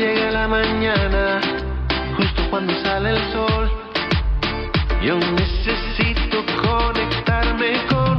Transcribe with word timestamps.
llega 0.00 0.30
la 0.30 0.48
mañana, 0.48 1.40
justo 2.16 2.42
cuando 2.48 2.72
sale 2.82 3.10
el 3.10 3.32
sol. 3.32 3.70
Yo 5.02 5.18
necesito 5.18 6.42
conectarme 6.62 7.84
con 7.90 8.18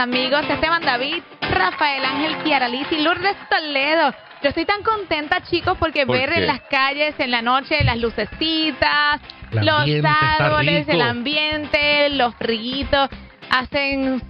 amigos 0.00 0.40
Esteban 0.48 0.82
David, 0.82 1.22
Rafael 1.42 2.02
Ángel 2.02 2.36
Kiaralis 2.38 2.86
y 2.90 3.02
Lourdes 3.02 3.36
Toledo. 3.50 4.14
Yo 4.42 4.48
estoy 4.48 4.64
tan 4.64 4.82
contenta, 4.82 5.42
chicos, 5.42 5.76
porque 5.78 6.06
¿Por 6.06 6.16
ver 6.16 6.30
qué? 6.30 6.36
en 6.36 6.46
las 6.46 6.62
calles, 6.62 7.14
en 7.18 7.30
la 7.30 7.42
noche, 7.42 7.84
las 7.84 7.98
lucecitas, 7.98 9.20
El 9.52 9.66
los 9.66 10.04
árboles, 10.04 10.88
el 10.88 11.02
ambiente, 11.02 12.08
los 12.10 12.34
frillitos, 12.36 13.10
hacen 13.50 14.22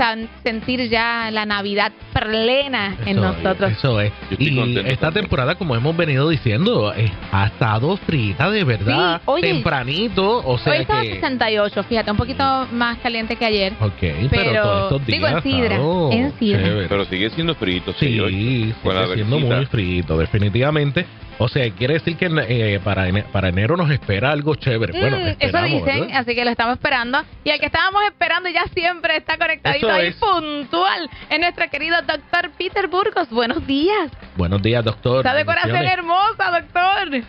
sentir 0.43 0.89
ya 0.89 1.31
la 1.31 1.47
Navidad 1.47 1.93
plena 2.25 2.97
en 3.07 3.19
Eso 3.19 3.21
nosotros. 3.21 3.71
es, 3.73 3.79
Eso 3.79 4.01
es. 4.01 4.13
Y 4.39 4.79
esta 4.87 5.11
temporada, 5.11 5.55
como 5.55 5.75
hemos 5.75 5.97
venido 5.97 6.29
diciendo, 6.29 6.93
eh, 6.95 7.11
ha 7.33 7.47
estado 7.47 7.97
frita 7.99 8.51
de 8.51 8.65
verdad. 8.65 9.17
Sí, 9.19 9.23
oye. 9.27 9.43
Tempranito, 9.53 10.47
o 10.47 10.59
sea 10.59 10.73
Hoy 10.73 10.79
estaba 10.81 11.03
que... 11.03 11.15
68, 11.15 11.83
fíjate, 11.85 12.11
un 12.11 12.17
poquito 12.17 12.67
más 12.73 12.99
caliente 12.99 13.37
que 13.37 13.45
ayer. 13.45 13.73
Ok, 13.81 13.93
pero, 14.01 14.29
Pero, 14.31 14.63
todos 14.63 14.93
estos 14.93 15.07
días 15.07 15.19
digo, 15.19 15.27
en 15.29 15.43
sidra, 15.43 15.75
estado 15.77 16.13
en 16.13 16.39
sidra. 16.39 16.87
Pero 16.89 17.05
sigue 17.07 17.31
siendo 17.31 17.55
frito, 17.55 17.93
Sí, 17.95 17.99
señor. 18.07 18.31
Sigue 18.31 18.75
siendo 19.15 19.39
muy 19.39 19.67
frito, 19.67 20.17
definitivamente. 20.19 21.07
O 21.43 21.49
sea, 21.49 21.71
quiere 21.71 21.95
decir 21.95 22.17
que 22.19 22.27
eh, 22.49 22.81
para, 22.85 23.09
ene- 23.09 23.25
para 23.33 23.49
enero 23.49 23.75
nos 23.75 23.91
espera 23.91 24.31
algo 24.31 24.57
chévere. 24.57 24.93
Bueno, 25.01 25.17
Mm, 25.17 25.37
eso 25.39 25.63
dicen, 25.63 26.01
¿verdad? 26.01 26.17
así 26.19 26.35
que 26.35 26.45
lo 26.45 26.51
estamos 26.51 26.75
esperando. 26.75 27.19
Y 27.45 27.49
el 27.51 27.59
que 27.59 27.65
estábamos 27.67 28.03
esperando 28.05 28.51
ya 28.51 28.65
siempre 28.75 29.17
está 29.17 29.39
conectadito 29.39 29.87
Eso 29.89 29.97
ahí, 29.97 30.09
es. 30.09 30.17
puntual, 30.17 31.09
es 31.31 31.41
nuestro 31.41 31.71
querido 31.71 31.97
doctor 32.11 32.51
Peter 32.59 32.89
Burgos. 32.89 33.31
Buenos 33.31 33.65
días. 33.67 34.11
Buenos 34.37 34.61
días, 34.63 34.85
doctor. 34.85 35.19
Está 35.19 35.35
de 35.35 35.45
corazón 35.45 35.77
hermosa, 35.77 36.61
doctor. 36.61 37.23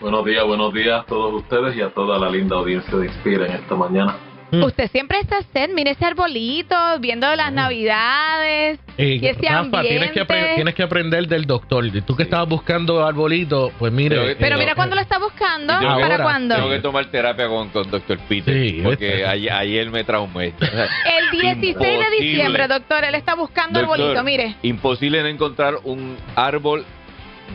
Buenos 0.00 0.24
días, 0.26 0.44
buenos 0.44 0.74
días 0.74 1.00
a 1.00 1.04
todos 1.04 1.42
ustedes 1.42 1.74
y 1.74 1.80
a 1.80 1.88
toda 1.88 2.18
la 2.18 2.28
linda 2.28 2.56
audiencia 2.56 2.94
de 2.98 3.06
Inspira 3.06 3.46
en 3.46 3.52
esta 3.52 3.74
mañana. 3.74 4.16
Mm. 4.56 4.64
Usted 4.64 4.90
siempre 4.90 5.18
está 5.20 5.36
sed, 5.52 5.70
mire 5.74 5.90
ese 5.92 6.04
arbolito, 6.04 6.76
viendo 7.00 7.34
las 7.36 7.52
navidades. 7.52 8.78
Eh, 8.98 9.18
y 9.20 9.26
ese 9.26 9.48
Rafa, 9.48 9.82
tienes 9.82 10.10
que, 10.12 10.24
tienes 10.54 10.74
que 10.74 10.82
aprender 10.82 11.26
del 11.28 11.44
doctor. 11.44 11.84
Tú 12.06 12.16
que 12.16 12.22
estabas 12.22 12.48
buscando 12.48 13.04
arbolito, 13.04 13.72
pues 13.78 13.92
mire. 13.92 14.16
Pero- 14.16 14.38
Pero 14.38 14.56
eh, 14.56 14.58
mira 14.58 14.74
cuándo 14.74 14.94
lo 14.96 15.02
está 15.02 15.18
buscando, 15.18 15.72
¿para 15.74 16.22
cuándo? 16.22 16.54
Tengo 16.54 16.70
que 16.70 16.78
tomar 16.80 17.06
terapia 17.06 17.48
con, 17.48 17.68
con 17.70 17.90
Dr. 17.90 18.18
Peter. 18.28 18.54
Sí, 18.54 18.80
porque 18.82 19.08
este. 19.08 19.26
ayer, 19.26 19.52
ayer 19.52 19.90
me 19.90 20.04
traumé. 20.04 20.54
El 20.60 21.30
16 21.40 21.76
de 21.78 22.16
diciembre, 22.20 22.68
doctor, 22.68 23.04
él 23.04 23.14
está 23.14 23.34
buscando 23.34 23.80
Doctor, 23.80 23.98
arbolito, 24.00 24.24
mire. 24.24 24.56
Imposible 24.62 25.22
no 25.22 25.28
encontrar 25.28 25.74
un 25.84 26.16
árbol 26.34 26.84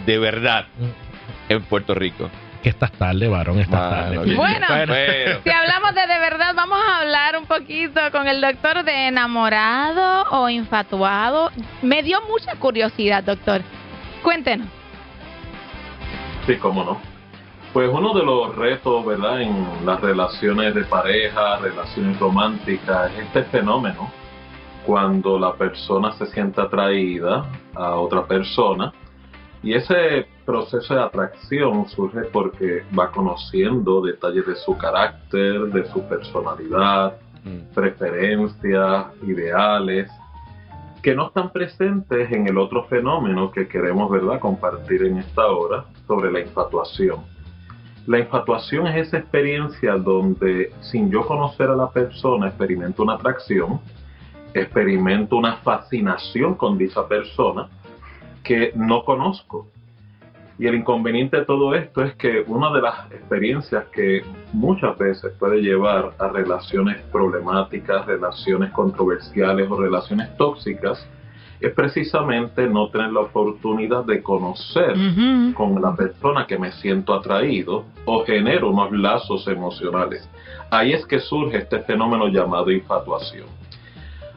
de 0.05 0.17
verdad 0.19 0.65
Mm. 0.77 1.51
en 1.53 1.61
Puerto 1.63 1.93
Rico. 1.93 2.29
Que 2.63 2.69
estás 2.69 2.91
tarde, 2.91 3.27
varón, 3.27 3.59
estás 3.59 3.89
tarde. 3.89 4.17
Bueno. 4.19 4.35
Bueno. 4.35 4.93
Si 5.43 5.49
hablamos 5.49 5.95
de 5.95 6.01
de 6.01 6.19
verdad, 6.19 6.53
vamos 6.55 6.77
poquito 7.51 7.99
con 8.13 8.29
el 8.29 8.39
doctor 8.39 8.85
de 8.85 9.07
enamorado 9.07 10.23
o 10.31 10.47
infatuado. 10.47 11.49
Me 11.81 12.01
dio 12.01 12.19
mucha 12.29 12.55
curiosidad, 12.55 13.25
doctor. 13.25 13.61
Cuéntenos. 14.23 14.69
Sí, 16.45 16.55
cómo 16.55 16.85
no. 16.85 17.01
Pues 17.73 17.89
uno 17.91 18.13
de 18.13 18.23
los 18.23 18.55
retos, 18.55 19.05
¿verdad?, 19.05 19.41
en 19.41 19.85
las 19.85 19.99
relaciones 19.99 20.73
de 20.73 20.85
pareja, 20.85 21.57
relaciones 21.57 22.17
románticas, 22.19 23.11
es 23.11 23.25
este 23.25 23.43
fenómeno 23.43 24.09
cuando 24.85 25.37
la 25.37 25.53
persona 25.53 26.13
se 26.13 26.27
siente 26.27 26.61
atraída 26.61 27.45
a 27.75 27.95
otra 27.95 28.25
persona 28.25 28.93
y 29.61 29.73
ese 29.73 30.25
proceso 30.45 30.95
de 30.95 31.01
atracción 31.01 31.87
surge 31.89 32.21
porque 32.31 32.85
va 32.97 33.11
conociendo 33.11 34.01
detalles 34.01 34.47
de 34.47 34.55
su 34.55 34.77
carácter, 34.77 35.65
de 35.67 35.85
su 35.91 36.01
personalidad, 36.07 37.17
Mm. 37.43 37.73
preferencias, 37.73 39.05
ideales, 39.23 40.11
que 41.01 41.15
no 41.15 41.27
están 41.27 41.51
presentes 41.51 42.31
en 42.31 42.47
el 42.47 42.57
otro 42.57 42.83
fenómeno 42.85 43.51
que 43.51 43.67
queremos 43.67 44.11
¿verdad? 44.11 44.39
compartir 44.39 45.03
en 45.03 45.17
esta 45.17 45.47
hora 45.47 45.85
sobre 46.07 46.31
la 46.31 46.41
infatuación. 46.41 47.19
La 48.05 48.19
infatuación 48.19 48.87
es 48.87 49.07
esa 49.07 49.17
experiencia 49.17 49.93
donde 49.95 50.71
sin 50.81 51.11
yo 51.11 51.25
conocer 51.25 51.69
a 51.69 51.75
la 51.75 51.89
persona 51.89 52.47
experimento 52.47 53.03
una 53.03 53.13
atracción, 53.13 53.79
experimento 54.53 55.37
una 55.37 55.57
fascinación 55.57 56.55
con 56.55 56.77
dicha 56.77 57.07
persona 57.07 57.69
que 58.43 58.71
no 58.75 59.03
conozco. 59.03 59.67
Y 60.61 60.67
el 60.67 60.75
inconveniente 60.75 61.37
de 61.37 61.45
todo 61.45 61.73
esto 61.73 62.03
es 62.03 62.13
que 62.17 62.43
una 62.45 62.71
de 62.71 62.81
las 62.83 63.11
experiencias 63.11 63.85
que 63.85 64.21
muchas 64.53 64.95
veces 64.95 65.33
puede 65.39 65.59
llevar 65.59 66.11
a 66.19 66.27
relaciones 66.27 67.01
problemáticas, 67.11 68.05
relaciones 68.05 68.69
controversiales 68.69 69.67
o 69.71 69.81
relaciones 69.81 70.37
tóxicas 70.37 71.03
es 71.59 71.73
precisamente 71.73 72.67
no 72.67 72.89
tener 72.89 73.11
la 73.11 73.21
oportunidad 73.21 74.05
de 74.05 74.21
conocer 74.21 74.93
con 75.55 75.81
la 75.81 75.95
persona 75.95 76.45
que 76.45 76.59
me 76.59 76.71
siento 76.73 77.15
atraído 77.15 77.85
o 78.05 78.23
genero 78.23 78.69
unos 78.69 78.91
lazos 78.91 79.47
emocionales. 79.47 80.29
Ahí 80.69 80.93
es 80.93 81.07
que 81.07 81.21
surge 81.21 81.57
este 81.57 81.79
fenómeno 81.79 82.27
llamado 82.27 82.69
infatuación. 82.69 83.47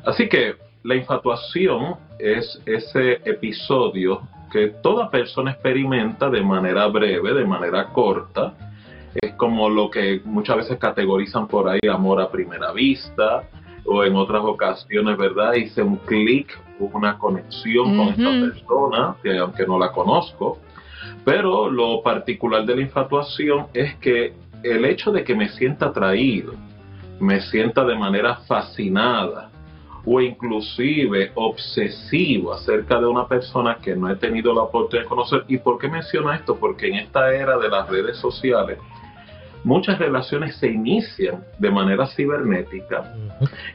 Así 0.06 0.27
que 0.31 0.55
la 0.85 0.95
infatuación 0.95 1.97
es 2.19 2.62
ese 2.65 3.21
episodio 3.27 4.23
que 4.55 4.69
toda 4.69 5.11
persona 5.11 5.51
experimenta 5.51 6.31
de 6.31 6.41
manera 6.41 6.87
breve, 6.87 7.35
de 7.35 7.45
manera 7.45 7.89
corta. 7.89 8.55
Es 9.13 9.35
como 9.35 9.69
lo 9.69 9.91
que 9.91 10.21
muchas 10.25 10.59
veces 10.59 10.79
categorizan 10.79 11.49
por 11.49 11.69
ahí 11.69 11.81
amor 11.93 12.21
a 12.21 12.31
primera 12.31 12.71
vista 12.71 13.43
o 13.85 14.05
en 14.05 14.15
otras 14.15 14.43
ocasiones, 14.45 15.19
¿verdad? 15.19 15.55
Hice 15.55 15.83
un 15.83 15.97
clic, 15.97 16.57
una 16.79 17.19
conexión 17.19 17.97
con 17.97 18.09
esta 18.11 18.31
persona, 18.31 19.17
que 19.25 19.39
aunque 19.39 19.67
no 19.67 19.77
la 19.77 19.91
conozco. 19.91 20.61
Pero 21.25 21.69
lo 21.69 22.01
particular 22.05 22.65
de 22.65 22.77
la 22.77 22.83
infatuación 22.83 23.67
es 23.75 23.97
que 23.97 24.35
el 24.63 24.85
hecho 24.85 25.11
de 25.11 25.25
que 25.25 25.35
me 25.35 25.49
sienta 25.49 25.87
atraído, 25.87 26.53
me 27.19 27.41
sienta 27.41 27.85
de 27.85 27.97
manera 27.97 28.37
fascinada 28.47 29.51
o 30.07 30.21
inclusive 30.21 31.33
obsesivo 31.35 32.53
acerca 32.53 33.01
de 33.01 33.07
una 33.07 33.27
persona 33.27 33.79
que 33.83 33.97
no 33.97 34.11
he 34.11 34.17
tenido 34.17 34.55
la 34.55 34.63
oportunidad 34.63 35.05
de 35.05 35.09
conocer. 35.09 35.45
¿Y 35.49 35.59
por 35.59 35.79
qué 35.79 35.89
menciono 35.89 36.33
esto? 36.33 36.56
Porque 36.56 36.89
en 36.89 36.95
esta 36.97 37.33
era 37.35 37.56
de 37.56 37.69
las 37.69 37.89
redes 37.89 38.19
sociales, 38.19 38.79
muchas 39.65 39.99
relaciones 39.99 40.56
se 40.56 40.69
inician 40.71 41.43
de 41.59 41.71
manera 41.71 42.06
cibernética 42.06 43.15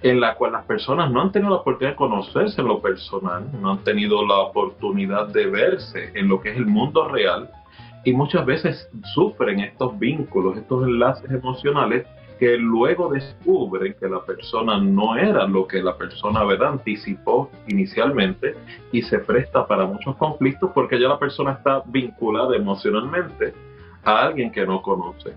en 0.03 0.19
la 0.19 0.35
cual 0.35 0.51
las 0.51 0.65
personas 0.65 1.11
no 1.11 1.21
han 1.21 1.31
tenido 1.31 1.49
la 1.49 1.61
oportunidad 1.61 1.93
de 1.93 1.97
conocerse 1.97 2.61
en 2.61 2.67
lo 2.67 2.79
personal, 2.79 3.45
no 3.59 3.71
han 3.71 3.83
tenido 3.83 4.25
la 4.25 4.37
oportunidad 4.37 5.27
de 5.29 5.47
verse 5.47 6.11
en 6.13 6.27
lo 6.29 6.39
que 6.39 6.51
es 6.51 6.57
el 6.57 6.67
mundo 6.67 7.07
real 7.07 7.49
y 8.05 8.13
muchas 8.13 8.45
veces 8.45 8.89
sufren 9.13 9.59
estos 9.59 9.97
vínculos, 9.97 10.57
estos 10.57 10.87
enlaces 10.87 11.29
emocionales 11.31 12.05
que 12.39 12.57
luego 12.57 13.09
descubren 13.09 13.95
que 13.99 14.07
la 14.07 14.23
persona 14.23 14.79
no 14.79 15.17
era 15.17 15.45
lo 15.45 15.67
que 15.67 15.83
la 15.83 15.97
persona 15.97 16.45
¿verdad? 16.45 16.69
anticipó 16.69 17.51
inicialmente 17.67 18.55
y 18.93 19.01
se 19.01 19.19
presta 19.19 19.67
para 19.67 19.85
muchos 19.85 20.15
conflictos 20.15 20.71
porque 20.73 20.99
ya 20.99 21.09
la 21.09 21.19
persona 21.19 21.51
está 21.51 21.83
vinculada 21.85 22.55
emocionalmente 22.55 23.53
a 24.05 24.21
alguien 24.21 24.51
que 24.51 24.65
no 24.65 24.81
conoce. 24.81 25.33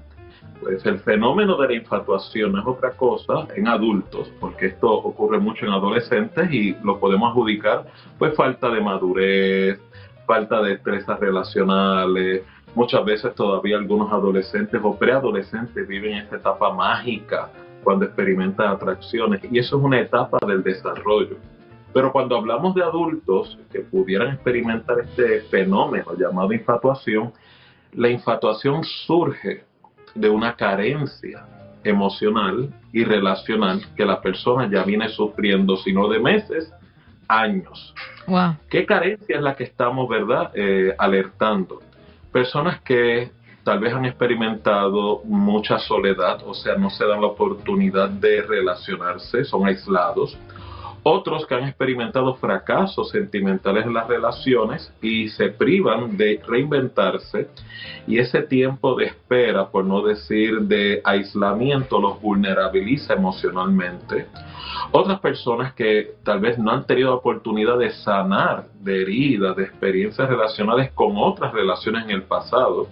Pues 0.63 0.87
el 0.87 1.01
fenómeno 1.01 1.57
de 1.57 1.67
la 1.67 1.75
infatuación 1.75 2.57
es 2.57 2.65
otra 2.65 2.93
cosa 2.93 3.49
en 3.57 3.67
adultos, 3.67 4.31
porque 4.39 4.67
esto 4.67 4.89
ocurre 4.93 5.41
mucho 5.41 5.67
en 5.67 5.73
adolescentes 5.73 6.53
y 6.53 6.77
lo 6.85 7.01
podemos 7.01 7.31
adjudicar, 7.31 7.85
pues 8.17 8.33
falta 8.37 8.71
de 8.71 8.81
madurez, 8.81 9.81
falta 10.25 10.63
de 10.63 10.71
destrezas 10.71 11.19
relacionales. 11.19 12.43
Muchas 12.75 13.05
veces 13.05 13.35
todavía 13.35 13.77
algunos 13.77 14.11
adolescentes 14.11 14.81
o 14.83 14.97
preadolescentes 14.97 15.87
viven 15.87 16.19
esta 16.19 16.37
etapa 16.37 16.73
mágica 16.73 17.51
cuando 17.85 18.07
experimentan 18.07 18.69
atracciones 18.69 19.41
y 19.51 19.59
eso 19.59 19.77
es 19.77 19.83
una 19.83 20.01
etapa 20.01 20.39
del 20.47 20.63
desarrollo. 20.63 21.37
Pero 21.93 22.11
cuando 22.11 22.37
hablamos 22.37 22.75
de 22.75 22.83
adultos 22.83 23.59
que 23.71 23.81
pudieran 23.81 24.35
experimentar 24.35 25.01
este 25.01 25.43
fenómeno 25.43 26.17
llamado 26.17 26.53
infatuación, 26.55 27.33
la 27.93 28.09
infatuación 28.09 28.83
surge 28.85 29.65
de 30.15 30.31
una 30.31 30.57
carencia 30.57 31.45
emocional 31.85 32.73
y 32.93 33.05
relacional 33.05 33.83
que 33.97 34.07
la 34.07 34.23
persona 34.23 34.71
ya 34.71 34.85
viene 34.85 35.09
sufriendo, 35.11 35.77
sino 35.77 36.09
de 36.09 36.21
meses, 36.21 36.73
años. 37.29 37.95
Wow. 38.27 38.57
¿Qué 38.71 38.87
carencia 38.87 39.37
es 39.37 39.43
la 39.43 39.55
que 39.55 39.65
estamos, 39.65 40.09
verdad, 40.09 40.53
eh, 40.55 40.95
alertando? 40.99 41.81
Personas 42.33 42.81
que 42.81 43.31
tal 43.65 43.79
vez 43.79 43.93
han 43.93 44.05
experimentado 44.05 45.23
mucha 45.25 45.79
soledad, 45.79 46.43
o 46.45 46.55
sea, 46.55 46.77
no 46.77 46.91
se 46.91 47.05
dan 47.05 47.21
la 47.21 47.29
oportunidad 47.29 48.09
de 48.09 48.43
relacionarse, 48.43 49.45
son 49.45 49.67
aislados. 49.67 50.37
Otros 51.05 51.47
que 51.47 51.57
han 51.57 51.65
experimentado 51.65 52.37
fracasos 52.37 53.11
sentimentales 53.11 53.87
en 53.87 53.95
las 53.95 54.07
relaciones 54.07 54.95
y 55.03 55.29
se 55.31 55.49
privan 55.49 56.17
de 56.17 56.41
reinventarse 56.47 57.49
y 58.07 58.19
ese 58.19 58.43
tiempo 58.43 58.95
de 58.95 59.07
espera, 59.07 59.69
por 59.69 59.85
no 59.85 60.03
decir 60.03 60.61
de 60.61 61.01
aislamiento, 61.03 62.01
los 62.01 62.21
vulnerabiliza 62.21 63.15
emocionalmente. 63.15 64.27
Otras 64.93 65.19
personas 65.19 65.75
que 65.75 66.15
tal 66.23 66.39
vez 66.39 66.57
no 66.57 66.71
han 66.71 66.87
tenido 66.87 67.15
oportunidad 67.15 67.79
de 67.79 67.91
sanar 67.91 68.67
de 68.81 69.03
heridas, 69.03 69.57
de 69.57 69.65
experiencias 69.65 70.29
relacionales 70.29 70.93
con 70.93 71.17
otras 71.17 71.53
relaciones 71.53 72.05
en 72.05 72.11
el 72.11 72.23
pasado, 72.23 72.87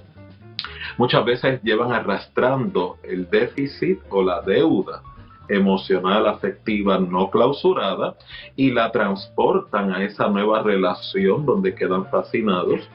muchas 0.98 1.24
veces 1.24 1.62
llevan 1.62 1.92
arrastrando 1.92 2.96
el 3.04 3.30
déficit 3.30 4.00
o 4.10 4.24
la 4.24 4.40
deuda 4.40 5.02
emocional 5.50 6.26
afectiva 6.26 6.98
no 6.98 7.30
clausurada 7.30 8.14
y 8.56 8.70
la 8.70 8.90
transportan 8.90 9.92
a 9.92 10.04
esa 10.04 10.28
nueva 10.28 10.62
relación 10.62 11.44
donde 11.44 11.74
quedan 11.74 12.06
fascinados. 12.06 12.88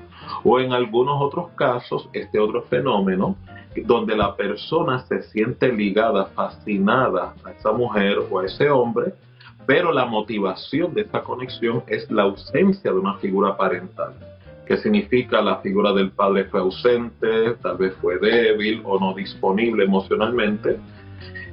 O 0.43 0.59
en 0.59 0.73
algunos 0.73 1.21
otros 1.21 1.49
casos 1.55 2.09
este 2.13 2.39
otro 2.39 2.63
fenómeno 2.63 3.35
donde 3.83 4.15
la 4.15 4.35
persona 4.35 4.99
se 4.99 5.21
siente 5.23 5.71
ligada, 5.71 6.25
fascinada 6.27 7.35
a 7.43 7.51
esa 7.51 7.71
mujer 7.71 8.17
o 8.31 8.39
a 8.39 8.45
ese 8.45 8.69
hombre, 8.69 9.13
pero 9.65 9.91
la 9.91 10.05
motivación 10.05 10.93
de 10.93 11.01
esta 11.01 11.21
conexión 11.21 11.83
es 11.87 12.09
la 12.09 12.23
ausencia 12.23 12.91
de 12.91 12.99
una 12.99 13.15
figura 13.15 13.57
parental 13.57 14.13
que 14.65 14.77
significa 14.77 15.41
la 15.41 15.57
figura 15.57 15.93
del 15.93 16.11
padre 16.11 16.45
fue 16.45 16.59
ausente, 16.59 17.53
tal 17.61 17.77
vez 17.77 17.93
fue 18.01 18.17
débil 18.17 18.81
o 18.83 18.99
no 18.99 19.13
disponible 19.13 19.83
emocionalmente, 19.83 20.79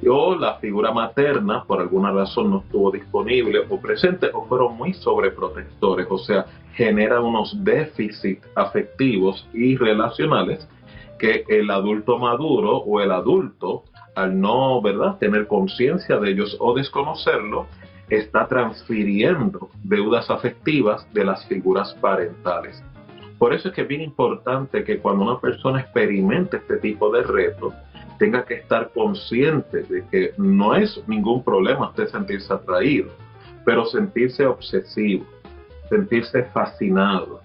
o 0.09 0.35
la 0.35 0.55
figura 0.55 0.91
materna 0.91 1.63
por 1.63 1.79
alguna 1.79 2.11
razón 2.11 2.51
no 2.51 2.59
estuvo 2.59 2.91
disponible 2.91 3.61
o 3.69 3.79
presente 3.79 4.29
o 4.33 4.45
fueron 4.45 4.75
muy 4.77 4.93
sobreprotectores, 4.93 6.07
o 6.09 6.17
sea, 6.17 6.45
genera 6.73 7.21
unos 7.21 7.55
déficits 7.63 8.45
afectivos 8.55 9.47
y 9.53 9.77
relacionales 9.77 10.67
que 11.19 11.45
el 11.47 11.69
adulto 11.69 12.17
maduro 12.17 12.77
o 12.77 12.99
el 12.99 13.11
adulto, 13.11 13.83
al 14.15 14.39
no 14.39 14.81
¿verdad? 14.81 15.17
tener 15.19 15.47
conciencia 15.47 16.17
de 16.17 16.31
ellos 16.31 16.57
o 16.59 16.73
desconocerlo, 16.73 17.67
está 18.09 18.47
transfiriendo 18.47 19.69
deudas 19.83 20.29
afectivas 20.29 21.07
de 21.13 21.23
las 21.23 21.45
figuras 21.45 21.93
parentales. 22.01 22.83
Por 23.37 23.53
eso 23.53 23.69
es 23.69 23.75
que 23.75 23.81
es 23.81 23.87
bien 23.87 24.01
importante 24.01 24.83
que 24.83 24.99
cuando 24.99 25.23
una 25.23 25.39
persona 25.39 25.81
experimente 25.81 26.57
este 26.57 26.77
tipo 26.77 27.09
de 27.11 27.23
retos, 27.23 27.73
tenga 28.17 28.43
que 28.45 28.55
estar 28.55 28.91
consciente 28.93 29.83
de 29.83 30.05
que 30.09 30.33
no 30.37 30.75
es 30.75 31.01
ningún 31.07 31.43
problema 31.43 31.89
usted 31.89 32.07
sentirse 32.07 32.53
atraído, 32.53 33.11
pero 33.65 33.85
sentirse 33.85 34.45
obsesivo, 34.45 35.25
sentirse 35.89 36.43
fascinado, 36.53 37.41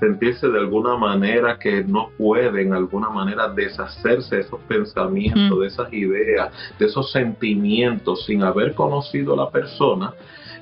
sentirse 0.00 0.48
de 0.48 0.58
alguna 0.58 0.96
manera 0.96 1.58
que 1.58 1.84
no 1.84 2.10
puede 2.18 2.62
en 2.62 2.74
alguna 2.74 3.08
manera 3.10 3.48
deshacerse 3.48 4.36
de 4.36 4.42
esos 4.42 4.60
pensamientos, 4.62 5.56
Mm. 5.56 5.60
de 5.60 5.66
esas 5.66 5.92
ideas, 5.92 6.52
de 6.78 6.86
esos 6.86 7.12
sentimientos 7.12 8.24
sin 8.26 8.42
haber 8.42 8.74
conocido 8.74 9.34
a 9.34 9.44
la 9.44 9.50
persona, 9.50 10.12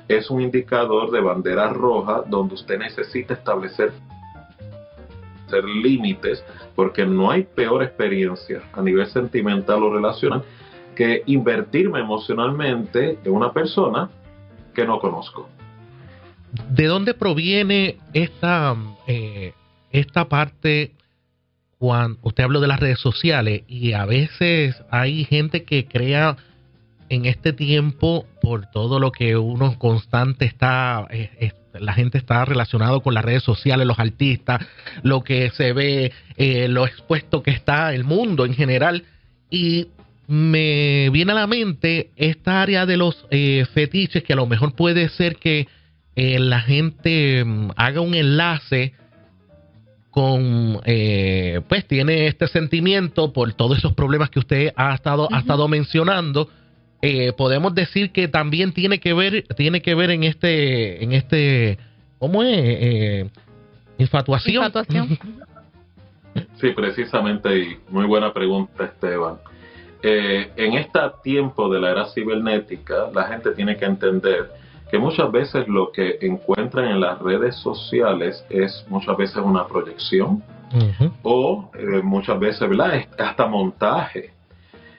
es 0.07 0.29
un 0.29 0.41
indicador 0.41 1.11
de 1.11 1.21
bandera 1.21 1.69
roja 1.69 2.23
donde 2.27 2.55
usted 2.55 2.77
necesita 2.77 3.33
establecer 3.33 3.91
límites 5.61 6.43
porque 6.75 7.05
no 7.05 7.31
hay 7.31 7.43
peor 7.43 7.83
experiencia 7.83 8.61
a 8.73 8.81
nivel 8.81 9.05
sentimental 9.07 9.83
o 9.83 9.93
relacional 9.93 10.43
que 10.95 11.23
invertirme 11.25 11.99
emocionalmente 11.99 13.17
en 13.23 13.31
una 13.31 13.51
persona 13.51 14.09
que 14.73 14.85
no 14.85 14.99
conozco. 14.99 15.49
¿De 16.69 16.85
dónde 16.85 17.13
proviene 17.13 17.97
esta, 18.13 18.75
eh, 19.07 19.53
esta 19.91 20.29
parte 20.29 20.91
cuando 21.79 22.19
usted 22.21 22.43
habló 22.43 22.61
de 22.61 22.67
las 22.67 22.79
redes 22.79 22.99
sociales 22.99 23.63
y 23.67 23.93
a 23.93 24.05
veces 24.05 24.81
hay 24.89 25.25
gente 25.25 25.63
que 25.63 25.85
crea 25.85 26.37
en 27.09 27.25
este 27.25 27.53
tiempo 27.53 28.25
por 28.41 28.67
todo 28.67 28.99
lo 28.99 29.11
que 29.11 29.35
uno 29.35 29.77
constante 29.77 30.45
está, 30.45 31.07
eh, 31.09 31.29
la 31.79 31.93
gente 31.93 32.17
está 32.17 32.45
relacionado 32.45 33.01
con 33.01 33.13
las 33.13 33.25
redes 33.25 33.43
sociales, 33.43 33.87
los 33.87 33.99
artistas, 33.99 34.65
lo 35.01 35.23
que 35.23 35.49
se 35.51 35.73
ve, 35.73 36.11
eh, 36.37 36.67
lo 36.67 36.85
expuesto 36.85 37.43
que 37.43 37.51
está 37.51 37.93
el 37.93 38.03
mundo 38.03 38.45
en 38.45 38.53
general. 38.53 39.03
Y 39.49 39.87
me 40.27 41.09
viene 41.11 41.31
a 41.33 41.35
la 41.35 41.47
mente 41.47 42.11
esta 42.15 42.61
área 42.61 42.85
de 42.85 42.97
los 42.97 43.25
eh, 43.29 43.65
fetiches 43.73 44.23
que 44.23 44.33
a 44.33 44.37
lo 44.37 44.45
mejor 44.45 44.73
puede 44.73 45.09
ser 45.09 45.35
que 45.35 45.67
eh, 46.15 46.39
la 46.39 46.61
gente 46.61 47.43
mm, 47.43 47.71
haga 47.75 48.01
un 48.01 48.13
enlace 48.13 48.93
con 50.11 50.79
eh, 50.85 51.61
pues 51.67 51.87
tiene 51.87 52.27
este 52.27 52.47
sentimiento 52.47 53.33
por 53.33 53.51
todos 53.53 53.79
esos 53.79 53.93
problemas 53.93 54.29
que 54.29 54.39
usted 54.39 54.71
ha 54.75 54.93
estado 54.93 55.27
ha 55.31 55.39
estado 55.39 55.67
mencionando 55.67 56.49
eh, 57.05 57.33
podemos 57.33 57.75
decir 57.75 58.13
que 58.13 58.29
también 58.29 58.71
tiene 58.71 59.01
que 59.01 59.13
ver 59.13 59.43
tiene 59.57 59.81
que 59.81 59.93
ver 59.93 60.09
en 60.09 60.23
este 60.23 61.03
en 61.03 61.11
este 61.11 61.77
cómo 62.17 62.43
es 62.43 62.57
Eh, 62.57 63.29
infatuación, 63.97 64.55
Infatuación. 64.55 65.19
Sí, 66.55 66.71
precisamente, 66.71 67.59
y 67.59 67.77
muy 67.89 68.05
buena 68.05 68.33
pregunta, 68.33 68.85
Esteban. 68.85 69.35
Eh, 70.01 70.49
en 70.55 70.73
este 70.73 70.99
tiempo 71.23 71.71
de 71.71 71.79
la 71.79 71.91
era 71.91 72.05
cibernética, 72.05 73.09
la 73.13 73.25
gente 73.25 73.51
tiene 73.51 73.77
que 73.77 73.85
entender 73.85 74.49
que 74.89 74.97
muchas 74.97 75.31
veces 75.31 75.67
lo 75.67 75.91
que 75.91 76.17
encuentran 76.21 76.85
en 76.85 77.01
las 77.01 77.19
redes 77.19 77.55
sociales 77.57 78.43
es 78.49 78.83
muchas 78.89 79.15
veces 79.17 79.37
una 79.37 79.67
proyección 79.67 80.41
o 81.21 81.69
eh, 81.77 82.01
muchas 82.01 82.39
veces, 82.39 82.67
¿verdad? 82.67 82.95
Es 82.95 83.07
hasta 83.19 83.45
montaje. 83.45 84.32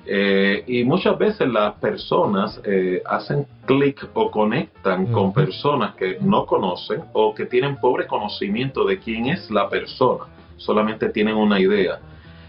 Eh, 0.06 0.64
y 0.66 0.84
muchas 0.84 1.18
veces 1.18 1.48
las 1.48 1.74
personas 1.74 2.60
eh, 2.64 3.02
hacen 3.06 3.46
clic 3.64 4.06
o 4.12 4.30
conectan 4.30 5.06
con 5.06 5.32
personas 5.32 5.94
que 5.94 6.18
no 6.20 6.44
conocen 6.44 7.04
o 7.14 7.34
que 7.34 7.46
tienen 7.46 7.76
pobre 7.76 8.06
conocimiento 8.06 8.84
de 8.84 8.98
quién 8.98 9.26
es 9.26 9.50
la 9.50 9.68
persona, 9.68 10.24
solamente 10.58 11.08
tienen 11.08 11.36
una 11.36 11.58
idea. 11.58 12.00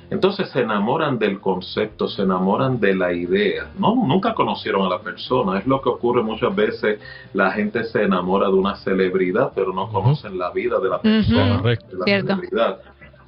Entonces 0.10 0.50
se 0.50 0.62
enamoran 0.62 1.18
del 1.18 1.40
concepto, 1.40 2.08
se 2.08 2.22
enamoran 2.22 2.80
de 2.80 2.96
la 2.96 3.12
idea. 3.12 3.72
No, 3.80 3.96
nunca 3.96 4.36
conocieron 4.36 4.86
a 4.86 4.90
la 4.90 5.00
persona. 5.00 5.58
Es 5.58 5.66
lo 5.66 5.82
que 5.82 5.90
ocurre 5.90 6.22
muchas 6.22 6.56
veces. 6.56 7.00
La 7.34 7.52
gente 7.52 7.84
se 7.86 8.04
enamora 8.04 8.48
de 8.48 8.54
una 8.54 8.76
celebridad, 8.76 9.52
pero 9.56 9.74
no 9.74 9.90
conocen 9.90 10.38
la 10.38 10.52
vida 10.52 10.80
de 10.80 10.90
la 10.90 11.02
persona, 11.02 11.62
de 11.62 11.78
la 11.92 12.06
Cierto. 12.06 12.36
celebridad. 12.36 12.80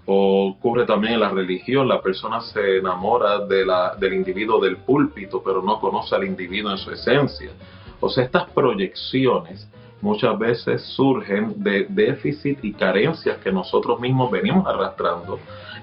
Ocurre 0.10 0.86
también 0.86 1.16
en 1.16 1.20
la 1.20 1.30
religión, 1.30 1.86
la 1.86 2.02
persona 2.02 2.40
se 2.40 2.78
enamora 2.78 3.40
de 3.40 3.66
la, 3.66 3.94
del 3.96 4.14
individuo 4.14 4.58
del 4.62 4.78
púlpito, 4.78 5.44
pero 5.44 5.62
no 5.62 5.82
conoce 5.82 6.16
al 6.16 6.24
individuo 6.24 6.72
en 6.72 6.78
su 6.78 6.92
esencia. 6.92 7.52
O 8.00 8.08
sea, 8.08 8.24
estas 8.24 8.50
proyecciones 8.52 9.68
muchas 10.02 10.40
veces 10.40 10.82
surgen 10.82 11.62
de 11.62 11.88
déficit 11.90 12.64
y 12.64 12.72
carencias 12.72 13.38
que 13.40 13.52
nosotros 13.52 14.00
mismos 14.00 14.32
venimos 14.32 14.66
arrastrando, 14.66 15.40